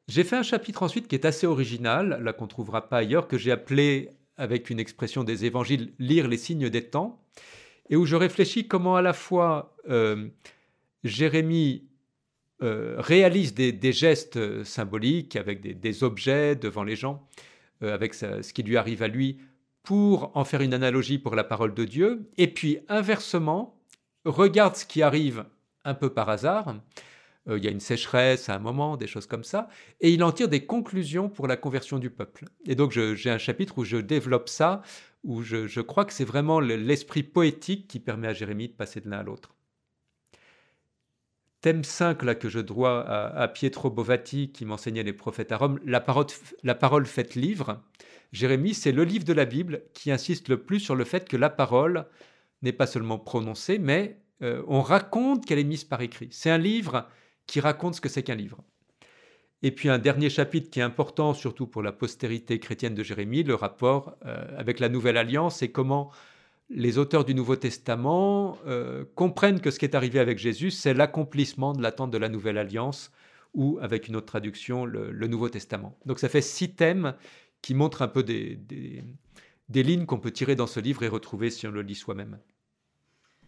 J'ai 0.08 0.24
fait 0.24 0.36
un 0.36 0.44
chapitre 0.44 0.84
ensuite 0.84 1.08
qui 1.08 1.16
est 1.16 1.26
assez 1.26 1.48
original, 1.48 2.20
là 2.22 2.34
qu'on 2.34 2.44
ne 2.44 2.50
trouvera 2.50 2.90
pas 2.90 2.98
ailleurs, 2.98 3.28
que 3.28 3.38
j'ai 3.38 3.52
appelé, 3.52 4.10
avec 4.38 4.70
une 4.70 4.80
expression 4.80 5.24
des 5.24 5.46
évangiles, 5.46 5.94
lire 6.00 6.28
les 6.28 6.38
signes 6.38 6.70
des 6.70 6.84
temps, 6.84 7.22
et 7.90 7.96
où 7.96 8.06
je 8.06 8.16
réfléchis 8.16 8.68
comment 8.68 8.96
à 8.96 9.02
la 9.02 9.14
fois 9.14 9.76
euh, 9.90 10.28
Jérémie 11.04 11.88
euh, 12.64 12.96
réalise 12.98 13.54
des, 13.54 13.92
gestes 13.92 14.64
symboliques 14.64 15.36
avec 15.36 15.62
des, 15.80 16.04
objets 16.04 16.56
devant 16.56 16.84
les 16.84 16.96
gens, 16.96 17.28
euh, 17.84 17.94
avec 17.94 18.14
ce 18.14 18.54
qui 18.54 18.64
lui 18.64 18.78
arrive 18.78 19.04
à 19.04 19.10
lui, 19.10 19.38
pour 19.84 20.32
en 20.34 20.46
faire 20.46 20.62
une 20.62 20.74
analogie 20.74 21.20
pour 21.20 21.36
la 21.36 21.44
parole 21.44 21.74
de 21.74 21.84
Dieu, 21.84 22.30
et 22.38 22.48
puis 22.48 22.80
inversement, 22.88 23.78
regarde 24.24 24.78
ce 24.78 24.86
qui 24.86 25.02
arrive 25.02 25.46
un 25.84 25.94
peu 25.94 26.10
par 26.10 26.30
hasard, 26.30 26.76
euh, 27.50 27.58
il 27.58 27.66
y 27.66 27.68
a 27.68 27.72
une 27.72 27.82
sécheresse 27.82 28.48
à 28.48 28.56
un 28.56 28.60
moment, 28.60 28.96
des 28.96 29.08
choses 29.08 29.28
comme 29.28 29.44
ça, 29.44 29.68
et 30.00 30.12
il 30.12 30.24
en 30.24 30.32
tire 30.32 30.48
des 30.48 30.66
conclusions 30.66 31.28
pour 31.28 31.48
la 31.48 31.58
conversion 31.58 32.00
du 32.00 32.10
peuple. 32.10 32.46
Et 32.66 32.76
donc 32.76 32.92
j'ai 32.92 33.30
un 33.30 33.38
chapitre 33.38 33.78
où 33.78 33.84
je 33.84 33.98
développe 33.98 34.48
ça, 34.48 34.82
où 35.26 35.42
je, 35.42 35.82
crois 35.82 36.06
que 36.06 36.14
c'est 36.14 36.24
vraiment 36.24 36.60
l'esprit 36.62 37.24
poétique 37.24 37.90
qui 37.90 38.00
permet 38.00 38.28
à 38.28 38.34
Jérémie 38.34 38.70
de 38.70 38.74
passer 38.74 39.02
de 39.02 39.10
l'un 39.10 39.20
à 39.20 39.24
l'autre. 39.24 39.54
Thème 41.64 41.86
5 41.86 42.24
là, 42.24 42.36
que 42.36 42.50
je 42.50 42.60
dois 42.60 43.08
à, 43.08 43.48
Pietro 43.48 43.90
Bovati 43.90 44.52
qui 44.52 44.66
m'enseignait 44.66 45.02
les 45.02 45.14
prophètes 45.14 45.54
à 45.54 45.58
Rome, 45.58 45.80
la 45.86 46.02
parole, 46.02 46.26
la 46.62 46.76
parole 46.76 47.06
faite 47.06 47.36
livre. 47.36 47.82
Jérémie, 48.34 48.74
c'est 48.74 48.92
le 48.92 49.06
livre 49.06 49.24
de 49.24 49.32
la 49.32 49.46
Bible 49.46 49.84
qui 49.94 50.12
insiste 50.12 50.50
le 50.50 50.62
plus 50.62 50.82
sur 50.82 50.94
le 50.94 51.06
fait 51.06 51.26
que 51.26 51.38
la 51.38 51.50
parole 51.50 52.06
n'est 52.64 52.74
pas 52.74 52.86
seulement 52.86 53.18
prononcée, 53.18 53.80
mais 53.80 54.20
euh, 54.42 54.62
on 54.68 54.82
raconte 54.82 55.46
qu'elle 55.46 55.58
est 55.58 55.64
mise 55.64 55.86
par 55.86 56.02
écrit. 56.02 56.28
C'est 56.32 56.50
un 56.50 56.58
livre 56.58 57.08
qui 57.48 57.62
raconte 57.62 57.96
ce 57.96 58.02
que 58.02 58.10
c'est 58.10 58.24
qu'un 58.24 58.36
livre. 58.36 58.62
Et 59.62 59.72
puis 59.72 59.88
un 59.88 60.00
dernier 60.00 60.30
chapitre 60.30 60.70
qui 60.70 60.82
est 60.82 60.84
important, 60.84 61.34
surtout 61.34 61.68
pour 61.68 61.82
la 61.82 61.94
postérité 61.94 62.60
chrétienne 62.60 62.94
de 62.94 63.04
Jérémie, 63.04 63.44
le 63.44 63.56
rapport 63.56 64.18
euh, 64.26 64.44
avec 64.58 64.82
la 64.82 64.90
Nouvelle 64.90 65.16
Alliance 65.16 65.62
et 65.62 65.72
comment 65.72 66.12
les 66.70 66.98
auteurs 66.98 67.26
du 67.26 67.36
Nouveau 67.36 67.56
Testament 67.56 68.58
euh, 68.66 69.06
comprennent 69.16 69.62
que 69.62 69.72
ce 69.72 69.80
qui 69.80 69.86
est 69.86 69.96
arrivé 69.96 70.20
avec 70.20 70.38
Jésus, 70.38 70.72
c'est 70.72 70.94
l'accomplissement 70.94 71.74
de 71.74 71.82
l'attente 71.82 72.12
de 72.12 72.18
la 72.18 72.30
Nouvelle 72.30 72.58
Alliance, 72.58 73.12
ou 73.54 73.78
avec 73.82 74.08
une 74.08 74.16
autre 74.16 74.26
traduction, 74.26 74.86
le, 74.86 75.28
Nouveau 75.28 75.50
Testament. 75.50 75.98
Donc 76.06 76.20
ça 76.20 76.30
fait 76.30 76.42
six 76.42 76.74
thèmes 76.74 77.14
qui 77.62 77.76
montrent 77.76 78.02
un 78.02 78.08
peu 78.08 78.24
des, 78.24 78.60
des 79.70 79.84
lignes 79.84 80.06
qu'on 80.06 80.20
peut 80.20 80.32
tirer 80.32 80.56
dans 80.56 80.68
ce 80.68 80.80
livre 80.80 81.04
et 81.04 81.08
retrouver 81.08 81.50
si 81.50 81.68
on 81.68 81.72
le 81.72 81.82
lit 81.82 81.96
soi-même. 81.96 82.40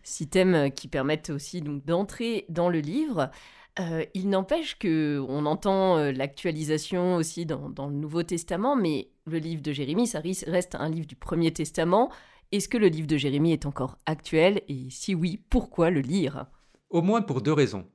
Six 0.03 0.27
thèmes 0.27 0.71
qui 0.71 0.87
permettent 0.87 1.31
aussi 1.31 1.61
donc 1.61 1.83
d'entrer 1.83 2.45
dans 2.49 2.69
le 2.69 2.79
livre. 2.79 3.31
Euh, 3.79 4.05
il 4.13 4.29
n'empêche 4.29 4.77
que 4.77 5.23
on 5.27 5.45
entend 5.45 5.97
euh, 5.97 6.11
l'actualisation 6.11 7.15
aussi 7.15 7.45
dans, 7.45 7.87
le 7.87 7.93
Nouveau 7.93 8.23
Testament, 8.23 8.75
mais 8.75 9.09
le 9.25 9.37
livre 9.37 9.61
de 9.61 9.73
Jérémie, 9.73 10.07
ça 10.07 10.21
reste 10.47 10.75
un 10.75 10.89
livre 10.89 11.07
du 11.07 11.15
Premier 11.15 11.51
Testament. 11.51 12.09
Est-ce 12.51 12.69
que 12.69 12.77
le 12.77 12.87
livre 12.87 13.07
de 13.07 13.17
Jérémie 13.17 13.53
est 13.53 13.65
encore 13.65 13.97
actuel 14.05 14.61
Et 14.67 14.89
si 14.89 15.15
oui, 15.15 15.41
pourquoi 15.49 15.89
le 15.89 16.01
lire? 16.01 16.45
Au 16.89 17.01
moins 17.01 17.21
pour 17.21 17.41
deux 17.41 17.53
raisons. 17.53 17.85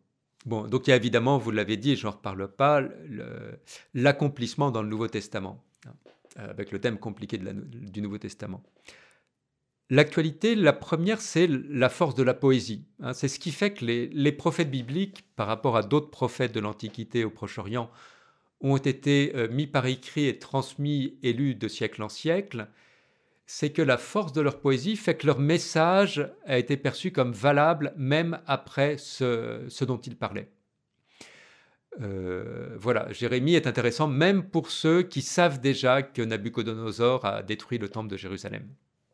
Bon, 0.47 0.66
donc 0.66 0.87
il 0.87 0.90
y 0.90 0.92
a 0.92 0.97
évidemment, 0.97 1.38
vous 1.38 1.50
l'avez 1.50 1.76
dit, 1.76 1.97
je 1.97 2.07
n'en 2.07 2.12
reparle 2.12 2.49
pas, 2.49 2.83
l'accomplissement 3.95 4.71
dans 4.71 4.83
le 4.83 4.88
Nouveau 4.88 5.09
Testament, 5.09 5.62
hein, 5.87 5.92
avec 6.37 6.73
le 6.73 6.80
thème 6.80 6.99
compliqué 6.99 7.38
du 7.38 8.00
Nouveau 8.00 8.19
Testament. 8.19 8.62
L'actualité, 9.90 10.54
la 10.54 10.73
première, 10.73 11.21
c'est 11.21 11.49
la 11.49 11.88
force 11.88 12.14
de 12.14 12.23
la 12.23 12.33
poésie. 12.33 12.87
Hein. 13.00 13.12
c'est 13.12 13.26
ce 13.26 13.40
qui 13.40 13.50
fait 13.50 13.73
que 13.73 13.85
les, 13.85 14.33
prophètes 14.33 14.71
bibliques, 14.71 15.25
par 15.35 15.49
rapport 15.49 15.76
à 15.76 15.83
d'autres 15.83 16.11
prophètes 16.11 16.54
de 16.54 16.61
l'Antiquité 16.61 17.25
au 17.25 17.30
Proche-Orient, 17.30 17.90
ont 18.61 18.76
été 18.76 19.33
euh, 19.35 19.49
mis 19.49 19.66
par 19.66 19.87
écrit 19.87 20.26
et 20.26 20.38
transmis 20.38 21.19
et 21.23 21.33
lus 21.33 21.57
de 21.57 21.66
siècle 21.66 22.02
en 22.02 22.09
siècle. 22.09 22.69
C'est 23.52 23.73
que 23.73 23.83
la 23.83 23.99
force 23.99 24.33
de 24.33 24.40
leur 24.40 24.61
poésie 24.61 24.95
fait 24.95 25.16
que 25.16 25.26
leur 25.26 25.40
message 25.40 26.30
a 26.47 26.57
été 26.57 26.76
perçu 26.76 27.11
comme 27.11 27.33
valable 27.33 27.92
même 27.97 28.40
après 28.47 28.97
ce, 28.97 29.85
dont 29.85 29.99
ils 29.99 30.16
parlaient. 30.16 30.52
Euh, 32.00 32.76
voilà, 32.78 33.12
Jérémie 33.12 33.57
est 33.57 33.66
intéressant 33.66 34.07
même 34.07 34.49
pour 34.49 34.71
ceux 34.71 35.02
qui 35.02 35.21
savent 35.21 35.61
déjà 35.61 36.00
que 36.00 36.23
Nabucodonosor 36.23 37.25
a 37.25 37.42
détruit 37.42 37.78
le 37.78 37.88
temple 37.88 38.09
de 38.09 38.16
Jérusalem. 38.16 38.69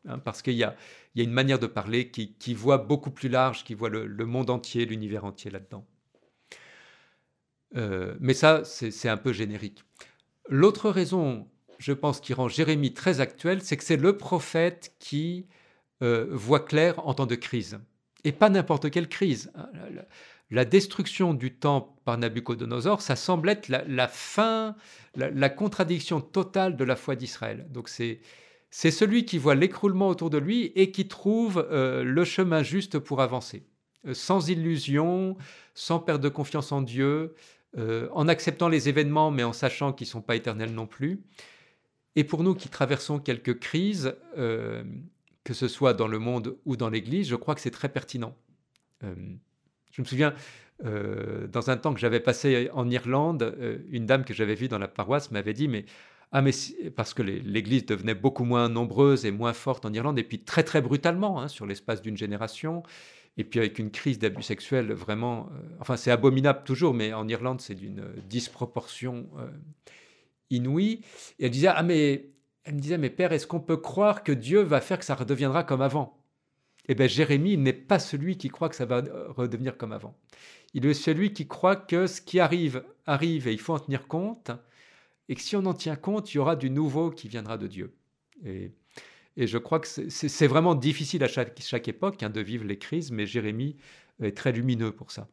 Hein, 0.06 0.18
parce 0.18 0.42
qu'il 0.42 0.52
y, 0.52 0.64
a, 0.64 0.76
une 1.14 1.32
manière 1.32 1.58
de 1.58 1.66
parler 1.66 2.10
qui, 2.10 2.54
voit 2.54 2.76
beaucoup 2.76 3.10
plus 3.10 3.30
large, 3.30 3.64
qui 3.64 3.72
voit 3.72 3.88
le, 3.88 4.26
monde 4.26 4.50
entier, 4.50 4.84
l'univers 4.84 5.24
entier 5.24 5.50
là-dedans. 5.50 5.86
Euh, 7.74 8.14
mais 8.20 8.34
ça, 8.34 8.64
c'est 8.64 9.08
un 9.08 9.16
peu 9.16 9.32
générique. 9.32 9.82
L'autre 10.50 10.90
raison, 10.90 11.48
je 11.78 11.92
pense, 11.92 12.21
qui 12.21 12.35
rend 12.35 12.49
Jérémie 12.49 12.92
très 12.92 13.21
actuel, 13.21 13.62
c'est 13.62 13.76
que 13.76 13.85
c'est 13.85 13.97
le 13.97 14.16
prophète 14.16 14.95
qui 14.99 15.47
euh, 16.02 16.26
voit 16.30 16.61
clair 16.61 17.06
en 17.06 17.14
temps 17.14 17.26
de 17.26 17.35
crise. 17.35 17.78
Et 18.25 18.33
pas 18.33 18.50
n'importe 18.50 18.90
quelle 18.90 19.09
crise. 19.09 19.50
Hein, 19.54 19.68
la, 20.50 20.64
destruction 20.64 21.35
du 21.35 21.54
temple 21.54 21.90
par 22.04 22.18
Nabucodonosor, 22.18 23.00
ça 23.02 23.16
semble 23.16 23.49
être 23.49 23.68
la, 23.68 24.09
fin, 24.09 24.75
la, 25.14 25.49
contradiction 25.49 26.21
totale 26.21 26.76
de 26.76 26.85
la 26.85 26.97
foi 26.97 27.16
d'Israël. 27.16 27.66
Donc 27.71 27.88
c'est 27.88 28.21
c'est 28.71 28.90
celui 28.90 29.25
qui 29.25 29.38
voit 29.38 29.54
l'écroulement 29.54 30.09
autour 30.09 30.28
de 30.28 30.38
lui 30.38 30.73
et 30.75 30.90
qui 30.90 31.09
trouve 31.09 31.66
euh, 31.71 32.02
le 32.02 32.25
chemin 32.25 32.62
juste 32.62 32.99
pour 32.99 33.23
avancer, 33.23 33.64
euh, 34.06 34.12
sans 34.12 34.50
illusion, 34.50 35.37
sans 35.75 35.99
perdre 35.99 36.23
de 36.23 36.28
confiance 36.28 36.73
en 36.73 36.83
Dieu, 36.83 37.35
euh, 37.78 38.09
en 38.12 38.28
acceptant 38.28 38.68
les 38.68 38.88
événements 38.88 39.30
mais 39.30 39.45
en 39.45 39.52
sachant 39.52 39.92
qu'ils 39.92 40.09
ne 40.09 40.11
sont 40.11 40.21
pas 40.21 40.37
éternels 40.37 40.75
non 40.75 40.87
plus. 40.87 41.23
Et 42.16 42.25
pour 42.25 42.42
nous 42.42 42.54
qui 42.54 42.68
traversons 42.68 43.18
quelques 43.18 43.58
crises, 43.58 44.16
que 44.35 45.54
ce 45.54 45.68
soit 45.68 45.94
dans 45.94 46.08
le 46.08 46.18
monde 46.18 46.56
ou 46.64 46.76
dans 46.76 46.88
l'Église, 46.88 47.28
je 47.28 47.37
crois 47.37 47.54
que 47.54 47.61
c'est 47.61 47.70
très 47.70 47.88
pertinent. 47.90 48.35
je 49.02 50.00
me 50.00 50.04
souviens, 50.04 50.35
dans 50.82 51.70
un 51.70 51.76
temps 51.76 51.94
que 51.94 52.00
j'avais 52.00 52.20
passé 52.20 52.70
en 52.73 52.88
Irlande, 52.90 53.54
une 53.90 54.06
dame 54.06 54.25
que 54.25 54.35
j'avais 54.35 54.54
vue 54.54 54.68
dans 54.68 54.78
la 54.78 54.88
paroisse 54.88 55.30
m'avait 55.30 55.52
dit, 55.52 55.68
mais 55.68 55.85
ah, 56.32 56.42
mais 56.42 56.50
parce 56.96 57.14
que 57.14 57.23
l'Église 57.23 57.87
devenait 57.87 58.14
beaucoup 58.14 58.44
moins 58.44 58.68
nombreuse 58.68 59.25
et 59.25 59.30
moins 59.30 59.52
forte 59.52 59.87
en 59.87 59.92
Irlande, 59.92 60.18
et 60.18 60.25
puis 60.25 60.40
très 60.40 60.64
très 60.64 60.82
brutalement, 60.82 61.40
hein, 61.40 61.49
sur 61.49 61.66
l'espace 61.66 62.02
d'une 62.02 62.16
génération, 62.16 62.82
et 63.37 63.44
puis 63.44 63.61
avec 63.61 63.78
une 63.78 63.90
crise 63.90 64.18
d'abus 64.18 64.42
sexuels 64.42 64.92
vraiment... 64.92 65.49
Euh, 65.52 65.76
enfin, 65.80 65.96
c'est 65.96 66.11
abominable 66.11 66.62
toujours, 66.64 66.94
mais 66.94 67.12
en 67.12 67.28
Irlande, 67.28 67.61
c'est 67.61 67.75
d'une 67.75 68.04
disproportion 68.28 69.26
euh, 69.38 69.46
inouïe. 70.50 71.00
Et 71.38 71.46
elle 71.46 71.50
disait, 71.50 71.68
ah 71.68 71.82
mais... 71.82 72.30
Elle 72.64 72.74
me 72.74 72.80
disait, 72.80 72.98
mais 72.98 73.10
père, 73.10 73.32
est-ce 73.32 73.46
qu'on 73.46 73.60
peut 73.60 73.76
croire 73.76 74.24
que 74.24 74.32
Dieu 74.32 74.60
va 74.60 74.80
faire 74.80 74.98
que 74.98 75.04
ça 75.04 75.14
redeviendra 75.14 75.62
comme 75.62 75.82
avant? 75.82 76.20
Eh 76.88 76.96
bien, 76.96 77.06
Jérémie 77.06 77.56
n'est 77.56 77.72
pas 77.72 78.00
celui 78.00 78.36
qui 78.36 78.48
croit 78.48 78.68
que 78.68 78.74
ça 78.74 78.86
va 78.86 79.04
redevenir 79.28 79.76
comme 79.76 79.92
avant. 79.92 80.16
Il 80.74 80.84
est 80.86 80.94
celui 80.94 81.32
qui 81.32 81.46
croit 81.46 81.76
que 81.76 82.06
ce 82.06 82.20
qui 82.20 82.40
arrive, 82.40 82.84
arrive 83.06 83.48
et 83.48 83.52
il 83.52 83.60
faut 83.60 83.74
en 83.74 83.78
tenir 83.78 84.08
compte, 84.08 84.50
et 85.28 85.34
que 85.34 85.40
si 85.40 85.56
on 85.56 85.64
en 85.66 85.74
tient 85.74 85.96
compte, 85.96 86.32
il 86.32 86.36
y 86.36 86.40
aura 86.40 86.56
du 86.56 86.70
nouveau 86.70 87.10
qui 87.10 87.28
viendra 87.28 87.56
de 87.58 87.66
Dieu. 87.66 87.94
Et, 88.44 88.72
je 89.36 89.58
crois 89.58 89.80
que 89.80 89.86
c'est 89.86 90.46
vraiment 90.46 90.74
difficile 90.74 91.22
à 91.22 91.28
chaque, 91.28 91.60
chaque 91.60 91.88
époque 91.88 92.22
hein, 92.22 92.30
de 92.30 92.40
vivre 92.40 92.64
les 92.64 92.78
crises, 92.78 93.10
mais 93.10 93.26
Jérémie 93.26 93.76
est 94.22 94.36
très 94.36 94.50
lumineux 94.50 94.92
pour 94.92 95.10
ça. 95.10 95.28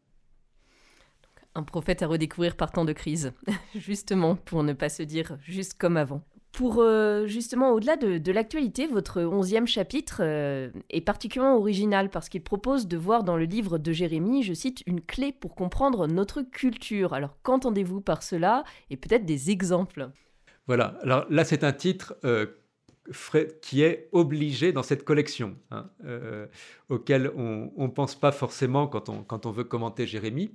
Un 1.56 1.64
prophète 1.64 2.02
à 2.02 2.08
redécouvrir 2.08 2.56
par 2.56 2.72
temps 2.72 2.86
de 2.86 2.94
crise, 2.94 3.32
justement, 3.76 4.36
pour 4.36 4.64
ne 4.64 4.74
pas 4.74 4.90
se 4.90 5.04
dire 5.04 5.38
juste 5.44 5.76
comme 5.76 5.98
avant. 5.98 6.22
Pour 6.54 6.82
euh, 6.82 7.26
justement, 7.26 7.72
au-delà 7.72 7.96
de, 7.98 8.32
l'actualité, 8.32 8.86
votre 8.86 9.24
onzième 9.24 9.66
chapitre 9.66 10.22
euh, 10.22 10.70
est 10.92 11.02
particulièrement 11.02 11.58
original 11.58 12.12
parce 12.12 12.30
qu'il 12.30 12.44
propose 12.44 12.88
de 12.88 12.96
voir 12.96 13.24
dans 13.24 13.38
le 13.38 13.46
livre 13.46 13.80
de 13.80 13.92
Jérémie, 13.92 14.44
je 14.44 14.54
cite, 14.54 14.84
une 14.86 15.02
clé 15.02 15.32
pour 15.32 15.56
comprendre 15.56 16.08
notre 16.08 16.44
culture. 16.44 17.14
Alors 17.14 17.36
qu'entendez-vous 17.42 18.02
par 18.02 18.22
cela 18.22 18.64
et 18.92 18.98
peut-être 18.98 19.26
des 19.26 19.50
exemples? 19.50 20.12
Voilà, 20.68 20.96
alors 21.02 21.26
là 21.32 21.44
c'est 21.44 21.64
un 21.64 21.74
titre 21.74 22.16
euh, 22.24 22.46
qui 23.64 23.82
est 23.82 24.10
obligé 24.12 24.72
dans 24.74 24.84
cette 24.84 25.04
collection, 25.04 25.58
hein, 25.72 25.90
auquel 26.88 27.32
on 27.36 27.72
ne 27.76 27.88
pense 27.88 28.14
pas 28.14 28.32
forcément 28.32 28.86
quand 28.86 29.10
on, 29.10 29.24
quand 29.24 29.48
on 29.48 29.52
veut 29.52 29.66
commenter 29.66 30.06
Jérémie. 30.06 30.52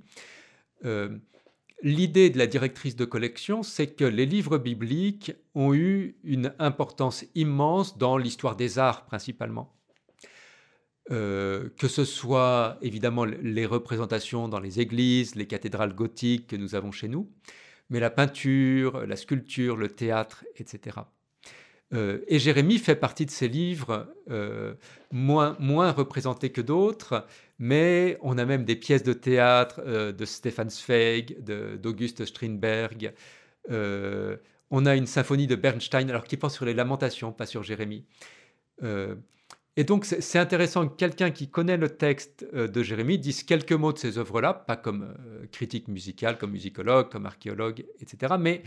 L'idée 1.81 2.29
de 2.29 2.37
la 2.37 2.47
directrice 2.47 2.97
de 2.97 3.05
collection, 3.05 3.63
c'est 3.63 3.87
que 3.87 4.03
les 4.03 4.25
livres 4.25 4.57
bibliques 4.57 5.31
ont 5.55 5.73
eu 5.73 6.17
une 6.25 6.53
importance 6.59 7.23
immense 7.35 7.97
dans 7.97 8.17
l'histoire 8.17 8.57
des 8.57 8.79
arts 8.79 9.05
principalement. 9.05 9.73
Euh, 11.11 11.69
que 11.77 11.87
ce 11.87 12.03
soit 12.05 12.77
évidemment 12.81 13.25
les 13.25 13.65
représentations 13.65 14.47
dans 14.47 14.59
les 14.59 14.79
églises, 14.79 15.35
les 15.35 15.47
cathédrales 15.47 15.95
gothiques 15.95 16.47
que 16.47 16.55
nous 16.55 16.75
avons 16.75 16.91
chez 16.91 17.07
nous, 17.07 17.31
mais 17.89 17.99
la 17.99 18.11
peinture, 18.11 19.07
la 19.07 19.15
sculpture, 19.15 19.75
le 19.75 19.87
théâtre, 19.87 20.45
etc. 20.57 20.97
Euh, 21.93 22.19
et 22.27 22.37
Jérémie 22.37 22.77
fait 22.77 22.95
partie 22.95 23.25
de 23.25 23.31
ces 23.31 23.47
livres 23.47 24.07
euh, 24.29 24.75
moins, 25.11 25.55
moins 25.59 25.91
représentés 25.91 26.51
que 26.51 26.61
d'autres, 26.61 27.25
mais 27.57 28.17
on 28.21 28.37
a 28.37 28.45
même 28.45 28.63
des 28.63 28.75
pièces 28.75 29.03
de 29.03 29.13
théâtre 29.13 29.81
euh, 29.85 30.11
de 30.11 30.25
Stefan 30.25 30.69
Zweig, 30.69 31.37
d'Auguste 31.81 32.25
Strindberg. 32.25 33.13
on 34.71 34.85
a 34.85 34.95
une 34.95 35.07
symphonie 35.07 35.47
de 35.47 35.55
Bernstein, 35.55 36.09
alors 36.09 36.25
qui 36.25 36.37
pense 36.37 36.55
sur 36.55 36.65
les 36.65 36.75
lamentations, 36.75 37.31
pas 37.31 37.47
sur 37.47 37.63
Jérémie. 37.63 38.05
et 39.75 39.83
donc 39.83 40.05
c'est 40.05 40.39
intéressant 40.39 40.87
que 40.87 40.95
quelqu'un 40.95 41.31
qui 41.31 41.49
connaît 41.49 41.77
le 41.77 41.89
texte 41.89 42.45
de 42.53 42.83
Jérémie 42.83 43.17
dise 43.17 43.41
quelques 43.43 43.73
mots 43.73 43.93
de 43.93 43.97
ces 43.97 44.19
œuvres-là, 44.19 44.53
pas 44.53 44.75
comme 44.75 45.15
critique 45.51 45.87
musicale, 45.87 46.37
comme 46.37 46.51
musicologue, 46.51 47.09
comme 47.09 47.25
archéologue, 47.25 47.83
etc., 47.99 48.35
mais 48.39 48.61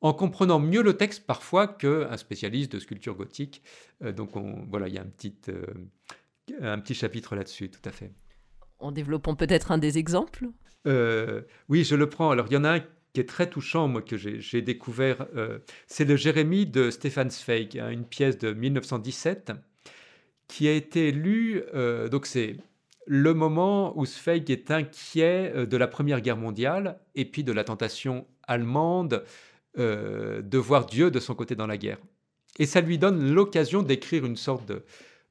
en 0.00 0.12
comprenant 0.14 0.58
mieux 0.58 0.82
le 0.82 0.96
texte 0.96 1.26
parfois 1.26 1.68
qu'un 1.68 2.16
spécialiste 2.16 2.72
de 2.72 2.78
sculpture 2.78 3.14
gothique. 3.14 3.62
Euh, 4.02 4.12
donc 4.12 4.36
on, 4.36 4.66
voilà, 4.70 4.88
il 4.88 4.94
y 4.94 4.98
a 4.98 5.02
un 5.02 5.06
petit, 5.06 5.34
euh, 5.48 5.64
un 6.60 6.78
petit 6.78 6.94
chapitre 6.94 7.36
là-dessus, 7.36 7.70
tout 7.70 7.86
à 7.86 7.92
fait. 7.92 8.12
En 8.78 8.92
développant 8.92 9.34
peut-être 9.34 9.72
un 9.72 9.78
des 9.78 9.98
exemples? 9.98 10.48
Euh, 10.86 11.42
Oui, 11.68 11.84
je 11.84 11.94
le 11.94 12.08
prends. 12.08 12.30
Alors 12.30 12.46
il 12.50 12.54
y 12.54 12.56
en 12.56 12.64
a 12.64 12.76
un 12.76 12.80
qui 13.12 13.20
est 13.20 13.28
très 13.28 13.50
touchant, 13.50 13.88
moi, 13.88 14.02
que 14.02 14.16
j'ai 14.16 14.62
découvert. 14.62 15.26
c'est 15.88 16.04
le 16.04 16.14
Jérémie 16.14 16.66
de 16.66 16.90
Stéphane 16.90 17.28
Zweig, 17.28 17.76
hein, 17.76 17.90
une 17.90 18.04
pièce 18.04 18.38
de 18.38 18.52
1917 18.52 19.50
qui 20.46 20.68
a 20.68 20.72
été 20.72 21.10
lue. 21.10 21.64
donc 22.12 22.24
c'est 22.26 22.56
le 23.06 23.34
moment 23.34 23.98
où 23.98 24.06
Zweig 24.06 24.48
est 24.52 24.70
inquiet 24.70 25.66
de 25.66 25.76
la 25.76 25.88
Première 25.88 26.20
Guerre 26.20 26.36
mondiale 26.36 27.00
et 27.16 27.24
puis 27.24 27.42
de 27.42 27.50
la 27.50 27.64
tentation 27.64 28.28
allemande 28.46 29.24
euh, 29.78 30.42
de 30.42 30.58
voir 30.58 30.86
Dieu 30.86 31.10
de 31.10 31.20
son 31.20 31.34
côté 31.34 31.54
dans 31.54 31.66
la 31.66 31.76
guerre. 31.76 31.98
Et 32.58 32.66
ça 32.66 32.80
lui 32.80 32.98
donne 32.98 33.32
l'occasion 33.32 33.82
d'écrire 33.82 34.26
une 34.26 34.36
sorte 34.36 34.70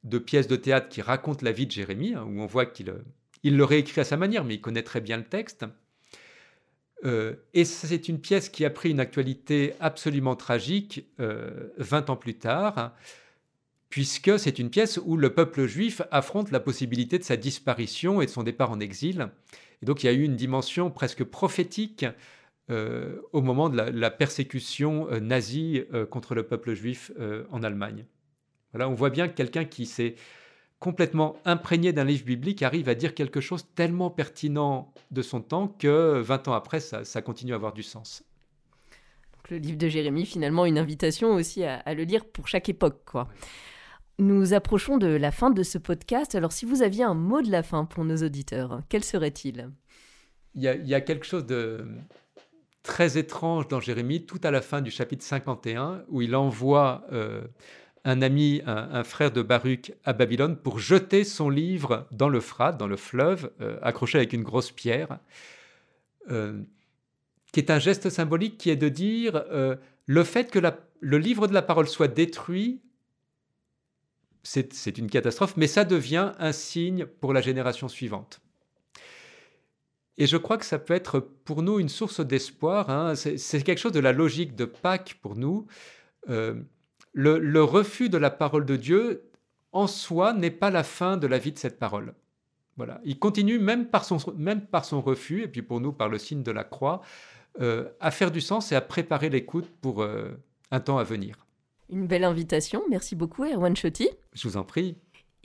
de, 0.04 0.18
pièce 0.18 0.48
de 0.48 0.56
théâtre 0.56 0.88
qui 0.88 1.02
raconte 1.02 1.42
la 1.42 1.52
vie 1.52 1.68
de 1.68 1.72
Jérémie, 1.72 2.14
hein, 2.14 2.26
où 2.26 2.42
on 2.42 2.46
voit 2.46 2.66
qu'il 2.66 2.94
il 3.44 3.58
le 3.58 3.64
réécrit 3.64 4.02
à 4.02 4.04
sa 4.04 4.18
manière, 4.18 4.44
mais 4.44 4.56
il 4.56 4.62
connaît 4.62 4.84
très 4.84 5.02
bien 5.02 5.18
le 5.18 5.24
texte. 5.24 5.66
Euh, 7.06 7.36
et 7.54 7.66
c'est 7.66 8.10
une 8.10 8.20
pièce 8.20 8.50
qui 8.50 8.66
a 8.66 8.70
pris 8.70 8.92
une 8.92 9.00
actualité 9.00 9.74
absolument 9.80 10.36
tragique 10.36 11.06
20 11.18 11.26
euh, 11.26 12.14
ans 12.14 12.18
plus 12.18 12.36
tard, 12.36 12.94
puisque 13.90 14.38
c'est 14.38 14.60
une 14.60 14.70
pièce 14.70 15.00
où 15.04 15.18
le 15.18 15.34
peuple 15.34 15.66
juif 15.66 16.02
affronte 16.12 16.52
la 16.52 16.60
possibilité 16.60 17.18
de 17.18 17.24
sa 17.24 17.38
disparition 17.38 18.22
et 18.22 18.26
de 18.26 18.32
son 18.32 18.44
départ 18.44 18.72
en 18.72 18.80
exil. 18.80 19.30
Et 19.82 19.86
donc 19.86 20.04
il 20.04 20.08
y 20.08 20.10
a 20.10 20.14
eu 20.14 20.24
une 20.24 20.36
dimension 20.36 20.92
presque 20.92 21.24
prophétique 21.24 22.06
euh, 22.70 23.22
au 23.34 23.42
moment 23.42 23.68
de 23.70 23.78
la, 23.78 24.12
persécution 24.12 25.08
euh, 25.10 25.20
nazie 25.20 25.86
euh, 25.92 26.06
contre 26.06 26.36
le 26.36 26.44
peuple 26.44 26.76
juif 26.76 27.12
en 27.52 27.64
Allemagne. 27.64 28.06
Voilà, 28.74 28.88
on 28.88 28.94
voit 28.94 29.10
bien 29.10 29.28
que 29.28 29.34
quelqu'un 29.34 29.66
qui 29.66 29.88
s'est 29.88 30.16
complètement 30.78 31.38
imprégné 31.46 31.94
d'un 31.94 32.04
livre 32.04 32.26
biblique 32.26 32.62
arrive 32.62 32.88
à 32.88 32.94
dire 32.94 33.16
quelque 33.16 33.42
chose 33.42 33.66
tellement 33.74 34.12
pertinent 34.12 34.94
de 35.10 35.22
son 35.24 35.42
temps 35.42 35.68
que 35.68 36.20
20 36.20 36.48
ans 36.48 36.54
après, 36.54 36.80
ça, 36.80 37.22
continue 37.24 37.54
à 37.54 37.56
avoir 37.56 37.74
du 37.74 37.82
sens. 37.82 38.24
le 39.50 39.58
livre 39.58 39.78
de 39.78 39.88
Jérémie, 39.88 40.28
finalement, 40.28 40.66
une 40.66 40.78
invitation 40.78 41.34
aussi 41.34 41.64
à, 41.64 41.94
le 41.94 42.04
lire 42.04 42.24
pour 42.24 42.48
chaque 42.48 42.70
époque. 42.70 43.02
Quoi. 43.06 43.28
Nous 44.20 44.54
approchons 44.54 44.98
de 44.98 45.08
la 45.08 45.32
fin 45.32 45.50
de 45.50 45.64
ce 45.64 45.80
podcast. 45.80 46.36
Alors, 46.36 46.52
si 46.52 46.66
vous 46.66 46.84
aviez 46.84 47.04
un 47.04 47.16
mot 47.16 47.42
de 47.42 47.50
la 47.50 47.64
fin 47.64 47.86
pour 47.86 48.06
nos 48.06 48.18
auditeurs, 48.18 48.82
quel 48.90 49.04
serait-il? 49.04 49.72
Il 50.56 50.64
y, 50.64 50.94
a, 50.94 51.02
quelque 51.02 51.26
chose 51.26 51.46
de, 51.46 51.86
très 52.90 53.20
étrange 53.20 53.68
dans 53.68 53.80
Jérémie, 53.80 54.26
tout 54.26 54.42
à 54.42 54.50
la 54.50 54.64
fin 54.64 54.82
du 54.82 54.90
chapitre 54.90 55.24
51, 55.24 56.06
où 56.08 56.24
il 56.24 56.36
envoie 56.36 57.06
euh, 57.12 57.44
un 58.04 58.24
ami, 58.24 58.64
un, 58.66 59.04
frère 59.04 59.32
de 59.32 59.44
Baruch 59.44 59.94
à 60.06 60.14
Babylone 60.14 60.58
pour 60.58 60.80
jeter 60.80 61.24
son 61.24 61.52
livre 61.52 62.08
dans 62.12 62.30
le 62.30 62.40
Frat, 62.40 62.72
dans 62.72 62.88
le 62.88 62.98
fleuve, 62.98 63.52
euh, 63.62 63.78
accroché 63.84 64.18
avec 64.18 64.34
une 64.34 64.42
grosse 64.42 64.72
pierre, 64.72 65.20
euh, 66.32 66.64
qui 67.52 67.60
est 67.60 67.70
un 67.70 67.78
geste 67.78 68.10
symbolique 68.10 68.58
qui 68.58 68.72
est 68.72 68.76
de 68.76 68.90
dire 68.90 69.44
le 70.08 70.24
fait 70.24 70.50
que 70.50 70.60
le 71.00 71.18
livre 71.20 71.46
de 71.48 71.54
la 71.54 71.62
parole 71.62 71.88
soit 71.88 72.08
détruit, 72.08 72.82
c'est 74.42 74.98
une 74.98 75.12
catastrophe, 75.12 75.56
mais 75.58 75.68
ça 75.68 75.86
devient 75.86 76.32
un 76.40 76.52
signe 76.54 77.06
pour 77.06 77.34
la 77.34 77.42
génération 77.42 77.88
suivante. 77.88 78.42
Et 80.20 80.28
je 80.28 80.38
crois 80.38 80.58
que 80.58 80.66
ça 80.66 80.78
peut 80.78 80.94
être 80.94 81.20
pour 81.20 81.64
nous 81.64 81.80
une 81.80 81.90
source 81.90 82.20
d'espoir. 82.20 82.92
Hein. 82.92 83.16
C'est 83.16 83.64
quelque 83.64 83.80
chose 83.80 83.94
de 83.94 84.00
la 84.00 84.12
logique 84.12 84.56
de 84.56 84.66
Pâques 84.66 85.18
pour 85.22 85.36
nous 85.36 85.66
le, 87.14 87.64
refus 87.64 88.10
de 88.10 88.18
la 88.18 88.30
parole 88.30 88.66
de 88.66 88.76
Dieu 88.76 89.30
en 89.72 89.88
soi 89.88 90.34
n'est 90.34 90.52
pas 90.52 90.72
la 90.72 90.84
fin 90.84 91.18
de 91.18 91.28
la 91.28 91.38
vie 91.38 91.52
de 91.52 91.60
cette 91.60 91.80
parole. 91.80 92.14
Voilà. 92.78 93.02
Il 93.04 93.20
continue 93.20 93.60
même 93.60 93.88
par 93.88 94.06
son, 94.06 94.18
même 94.38 94.66
par 94.66 94.86
son 94.86 95.02
refus, 95.02 95.44
et 95.44 95.48
puis 95.48 95.62
pour 95.62 95.82
nous 95.82 95.92
par 95.92 96.10
le 96.10 96.18
signe 96.18 96.44
de 96.44 96.52
la 96.52 96.64
croix, 96.64 97.02
euh, 97.60 97.90
à 98.00 98.10
faire 98.10 98.32
du 98.32 98.42
sens 98.42 98.72
et 98.72 98.76
à 98.76 98.82
préparer 98.82 99.30
l'écoute 99.30 99.70
pour 99.82 100.02
euh, 100.02 100.30
un 100.72 100.80
temps 100.80 100.98
à 100.98 101.04
venir. 101.04 101.46
Une 101.90 102.08
belle 102.08 102.24
invitation. 102.24 102.82
Merci 102.90 103.16
beaucoup, 103.16 103.44
Erwan 103.44 103.76
Chotti. 103.76 104.10
Je 104.34 104.48
vous 104.48 104.58
en 104.58 104.64
prie. 104.64 104.96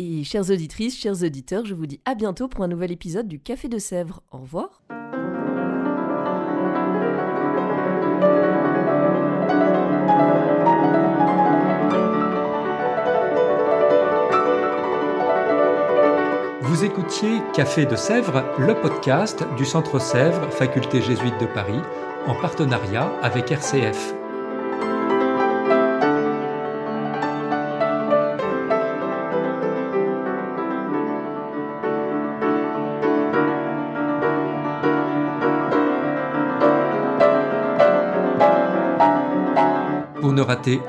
Et 0.00 0.24
chères 0.24 0.50
auditrices, 0.50 0.98
chers 0.98 1.22
auditeurs, 1.22 1.64
je 1.64 1.74
vous 1.74 1.86
dis 1.86 2.00
à 2.04 2.16
bientôt 2.16 2.48
pour 2.48 2.64
un 2.64 2.68
nouvel 2.68 2.90
épisode 2.90 3.28
du 3.28 3.38
Café 3.38 3.68
de 3.68 3.78
Sèvres. 3.78 4.22
Au 4.32 4.38
revoir. 4.38 4.82
Vous 16.62 16.84
écoutiez 16.84 17.40
Café 17.54 17.86
de 17.86 17.94
Sèvres, 17.94 18.42
le 18.58 18.74
podcast 18.74 19.44
du 19.56 19.64
Centre 19.64 20.00
Sèvres, 20.00 20.50
faculté 20.50 21.02
jésuite 21.02 21.40
de 21.40 21.46
Paris, 21.46 21.80
en 22.26 22.34
partenariat 22.34 23.12
avec 23.22 23.52
RCF. 23.52 24.12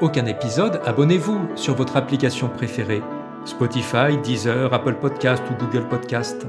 Aucun 0.02 0.26
épisode, 0.26 0.82
abonnez-vous 0.86 1.50
sur 1.56 1.76
votre 1.76 1.98
application 1.98 2.50
préférée 2.50 3.04
Spotify, 3.46 4.18
Deezer, 4.24 4.74
Apple 4.74 4.96
Podcast 4.96 5.44
ou 5.52 5.56
Google 5.64 5.88
Podcast. 5.88 6.48